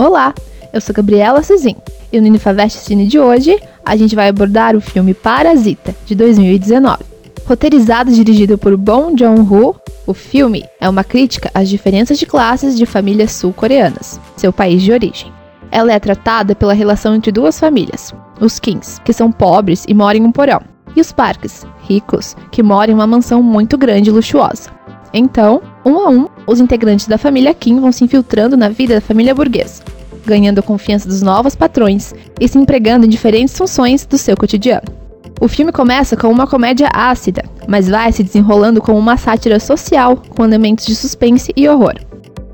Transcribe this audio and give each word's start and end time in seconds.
Olá, 0.00 0.32
eu 0.72 0.80
sou 0.80 0.94
Gabriela 0.94 1.42
Cezin 1.42 1.76
e 2.10 2.18
no 2.18 2.26
Unifavest 2.26 2.78
Cine 2.78 3.06
de 3.06 3.18
hoje 3.18 3.60
a 3.84 3.94
gente 3.96 4.16
vai 4.16 4.30
abordar 4.30 4.74
o 4.74 4.80
filme 4.80 5.12
Parasita, 5.12 5.94
de 6.06 6.14
2019. 6.14 7.04
Roteirizado 7.44 8.10
e 8.10 8.14
dirigido 8.14 8.56
por 8.56 8.74
Bong 8.78 9.14
Joon-ho, 9.14 9.76
o 10.06 10.14
filme 10.14 10.64
é 10.80 10.88
uma 10.88 11.04
crítica 11.04 11.50
às 11.52 11.68
diferenças 11.68 12.18
de 12.18 12.24
classes 12.24 12.78
de 12.78 12.86
famílias 12.86 13.32
sul-coreanas, 13.32 14.18
seu 14.38 14.54
país 14.54 14.80
de 14.80 14.90
origem. 14.90 15.30
Ela 15.70 15.92
é 15.92 15.98
tratada 15.98 16.54
pela 16.54 16.72
relação 16.72 17.14
entre 17.14 17.30
duas 17.30 17.60
famílias, 17.60 18.14
os 18.40 18.58
Kings, 18.58 18.98
que 19.02 19.12
são 19.12 19.30
pobres 19.30 19.84
e 19.86 19.92
moram 19.92 20.20
em 20.20 20.24
um 20.24 20.32
porão, 20.32 20.62
e 20.96 21.00
os 21.02 21.12
Parks, 21.12 21.66
ricos, 21.86 22.34
que 22.50 22.62
moram 22.62 22.92
em 22.92 22.94
uma 22.94 23.06
mansão 23.06 23.42
muito 23.42 23.76
grande 23.76 24.08
e 24.08 24.12
luxuosa. 24.14 24.70
Então, 25.12 25.60
um 25.84 25.98
a 25.98 26.08
um, 26.08 26.28
os 26.46 26.60
integrantes 26.60 27.08
da 27.08 27.18
família 27.18 27.52
Kim 27.54 27.80
vão 27.80 27.90
se 27.90 28.04
infiltrando 28.04 28.56
na 28.56 28.68
vida 28.68 28.94
da 28.94 29.00
família 29.00 29.34
burguesa, 29.34 29.82
ganhando 30.26 30.58
a 30.58 30.62
confiança 30.62 31.08
dos 31.08 31.22
novos 31.22 31.54
patrões 31.54 32.14
e 32.40 32.48
se 32.48 32.58
empregando 32.58 33.06
em 33.06 33.08
diferentes 33.08 33.56
funções 33.56 34.04
do 34.06 34.18
seu 34.18 34.36
cotidiano. 34.36 35.00
O 35.40 35.48
filme 35.48 35.72
começa 35.72 36.16
com 36.16 36.28
uma 36.28 36.46
comédia 36.46 36.90
ácida, 36.92 37.42
mas 37.66 37.88
vai 37.88 38.12
se 38.12 38.22
desenrolando 38.22 38.82
como 38.82 38.98
uma 38.98 39.16
sátira 39.16 39.58
social 39.58 40.22
com 40.36 40.44
elementos 40.44 40.84
de 40.84 40.94
suspense 40.94 41.52
e 41.56 41.66
horror. 41.66 41.94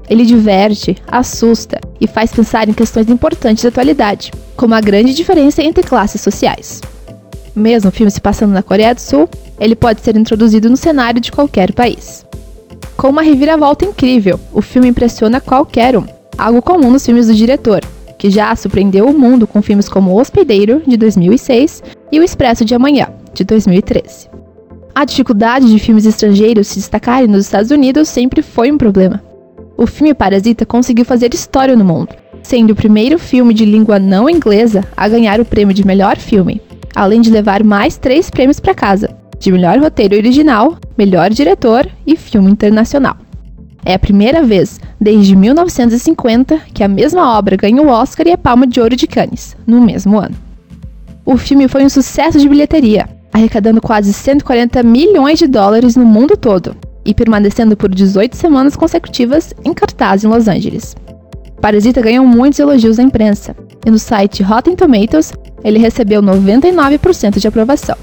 Ele 0.08 0.24
diverte, 0.24 0.96
assusta 1.08 1.80
e 2.00 2.06
faz 2.06 2.30
pensar 2.30 2.68
em 2.68 2.72
questões 2.72 3.10
importantes 3.10 3.64
da 3.64 3.70
atualidade, 3.70 4.30
como 4.56 4.74
a 4.74 4.80
grande 4.80 5.14
diferença 5.14 5.62
entre 5.62 5.82
classes 5.82 6.20
sociais. 6.20 6.80
Mesmo 7.56 7.88
o 7.88 7.92
filme 7.92 8.10
se 8.10 8.20
passando 8.20 8.52
na 8.52 8.62
Coreia 8.62 8.94
do 8.94 9.00
Sul, 9.00 9.28
ele 9.58 9.74
pode 9.74 10.00
ser 10.02 10.16
introduzido 10.16 10.70
no 10.70 10.76
cenário 10.76 11.20
de 11.20 11.32
qualquer 11.32 11.72
país. 11.72 12.24
Com 12.96 13.08
uma 13.08 13.22
reviravolta 13.22 13.84
incrível, 13.84 14.38
o 14.52 14.62
filme 14.62 14.88
impressiona 14.88 15.40
qualquer 15.40 15.96
um, 15.96 16.04
algo 16.36 16.62
comum 16.62 16.90
nos 16.90 17.04
filmes 17.04 17.26
do 17.26 17.34
diretor, 17.34 17.80
que 18.18 18.30
já 18.30 18.54
surpreendeu 18.54 19.08
o 19.08 19.18
mundo 19.18 19.46
com 19.46 19.62
filmes 19.62 19.88
como 19.88 20.12
O 20.12 20.20
Hospedeiro, 20.20 20.82
de 20.86 20.96
2006, 20.96 21.82
e 22.10 22.20
O 22.20 22.22
Expresso 22.22 22.64
de 22.64 22.74
Amanhã, 22.74 23.08
de 23.34 23.44
2013. 23.44 24.28
A 24.94 25.04
dificuldade 25.04 25.70
de 25.70 25.78
filmes 25.78 26.06
estrangeiros 26.06 26.68
se 26.68 26.76
destacarem 26.76 27.28
nos 27.28 27.44
Estados 27.44 27.70
Unidos 27.70 28.08
sempre 28.08 28.42
foi 28.42 28.72
um 28.72 28.78
problema. 28.78 29.22
O 29.76 29.86
filme 29.86 30.14
Parasita 30.14 30.64
conseguiu 30.64 31.04
fazer 31.04 31.34
história 31.34 31.76
no 31.76 31.84
mundo, 31.84 32.14
sendo 32.42 32.70
o 32.70 32.76
primeiro 32.76 33.18
filme 33.18 33.52
de 33.52 33.66
língua 33.66 33.98
não 33.98 34.30
inglesa 34.30 34.84
a 34.96 35.06
ganhar 35.06 35.38
o 35.38 35.44
prêmio 35.44 35.74
de 35.74 35.86
melhor 35.86 36.16
filme, 36.16 36.62
além 36.94 37.20
de 37.20 37.30
levar 37.30 37.62
mais 37.62 37.98
três 37.98 38.30
prêmios 38.30 38.58
para 38.58 38.74
casa, 38.74 39.10
de 39.38 39.52
melhor 39.52 39.78
roteiro 39.78 40.16
original, 40.16 40.78
melhor 40.96 41.28
diretor 41.28 41.86
e 42.06 42.16
filme 42.16 42.50
internacional. 42.50 43.16
É 43.88 43.94
a 43.94 43.98
primeira 44.00 44.42
vez 44.42 44.80
desde 45.00 45.36
1950 45.36 46.58
que 46.74 46.82
a 46.82 46.88
mesma 46.88 47.38
obra 47.38 47.56
ganha 47.56 47.80
o 47.80 47.86
Oscar 47.86 48.26
e 48.26 48.32
a 48.32 48.36
Palma 48.36 48.66
de 48.66 48.80
Ouro 48.80 48.96
de 48.96 49.06
Cannes, 49.06 49.56
no 49.64 49.80
mesmo 49.80 50.18
ano. 50.18 50.34
O 51.24 51.36
filme 51.36 51.68
foi 51.68 51.84
um 51.84 51.88
sucesso 51.88 52.36
de 52.36 52.48
bilheteria, 52.48 53.08
arrecadando 53.32 53.80
quase 53.80 54.12
140 54.12 54.82
milhões 54.82 55.38
de 55.38 55.46
dólares 55.46 55.94
no 55.94 56.04
mundo 56.04 56.36
todo 56.36 56.76
e 57.04 57.14
permanecendo 57.14 57.76
por 57.76 57.88
18 57.88 58.36
semanas 58.36 58.74
consecutivas 58.74 59.54
em 59.64 59.72
cartaz 59.72 60.24
em 60.24 60.26
Los 60.26 60.48
Angeles. 60.48 60.96
Parasita 61.60 62.00
ganhou 62.00 62.26
muitos 62.26 62.58
elogios 62.58 62.96
da 62.96 63.04
imprensa, 63.04 63.54
e 63.86 63.90
no 63.90 64.00
site 64.00 64.42
Rotten 64.42 64.74
Tomatoes 64.74 65.32
ele 65.62 65.78
recebeu 65.78 66.20
99% 66.20 67.38
de 67.38 67.46
aprovação. 67.46 67.96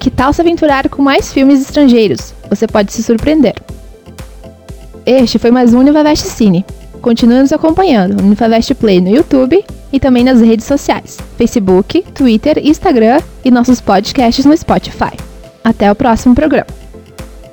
Que 0.00 0.10
tal 0.10 0.32
se 0.32 0.40
aventurar 0.40 0.88
com 0.88 1.00
mais 1.00 1.32
filmes 1.32 1.60
estrangeiros? 1.60 2.34
Você 2.50 2.66
pode 2.66 2.92
se 2.92 3.04
surpreender. 3.04 3.54
Este 5.04 5.36
foi 5.36 5.50
mais 5.50 5.74
um 5.74 5.80
Univavest 5.80 6.28
Cine. 6.28 6.64
Continue 7.00 7.40
nos 7.40 7.52
acompanhando 7.52 8.14
no 8.14 8.22
Univavest 8.22 8.72
Play 8.76 9.00
no 9.00 9.10
YouTube 9.10 9.64
e 9.92 9.98
também 9.98 10.22
nas 10.22 10.40
redes 10.40 10.64
sociais, 10.64 11.18
Facebook, 11.36 12.02
Twitter, 12.14 12.58
Instagram 12.64 13.20
e 13.44 13.50
nossos 13.50 13.80
podcasts 13.80 14.44
no 14.44 14.56
Spotify. 14.56 15.12
Até 15.64 15.90
o 15.90 15.94
próximo 15.96 16.36
programa. 16.36 16.68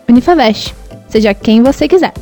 Unifavest, 0.08 0.76
seja 1.08 1.34
quem 1.34 1.64
você 1.64 1.88
quiser. 1.88 2.14